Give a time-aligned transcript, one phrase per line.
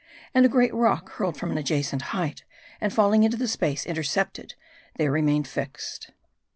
[0.33, 2.43] And a great rock, hurled from an adjacent height,
[2.81, 4.55] and falling into the space intercepted,
[4.97, 6.09] there remained fixed.